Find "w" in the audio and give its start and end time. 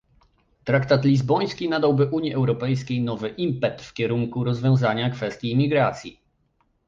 3.81-3.93